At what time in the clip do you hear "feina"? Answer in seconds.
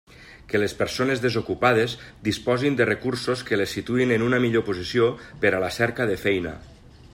6.27-6.59